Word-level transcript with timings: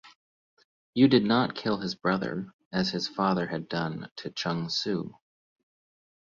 U 0.95 1.07
did 1.07 1.23
not 1.23 1.53
kill 1.53 1.77
his 1.77 1.93
brother 1.93 2.51
as 2.73 2.89
his 2.89 3.07
father 3.07 3.45
had 3.45 3.69
done 3.69 4.09
to 4.15 4.31
Chung-Su. 4.31 5.13